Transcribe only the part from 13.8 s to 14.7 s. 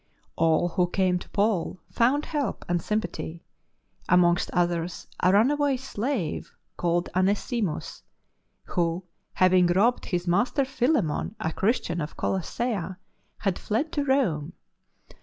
to Rome.